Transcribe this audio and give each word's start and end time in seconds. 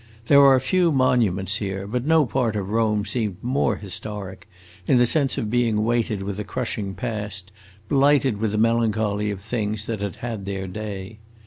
There 0.25 0.41
are 0.43 0.59
few 0.59 0.91
monuments 0.91 1.57
here, 1.57 1.85
but 1.85 2.07
no 2.07 2.25
part 2.25 2.55
of 2.55 2.71
Rome 2.71 3.05
seemed 3.05 3.37
more 3.43 3.75
historic, 3.75 4.49
in 4.87 4.97
the 4.97 5.05
sense 5.05 5.37
of 5.37 5.51
being 5.51 5.85
weighted 5.85 6.23
with 6.23 6.39
a 6.39 6.43
crushing 6.43 6.95
past, 6.95 7.51
blighted 7.87 8.37
with 8.37 8.53
the 8.53 8.57
melancholy 8.57 9.29
of 9.29 9.41
things 9.41 9.85
that 9.85 10.01
had 10.01 10.15
had 10.15 10.45
their 10.45 10.65
day. 10.65 11.19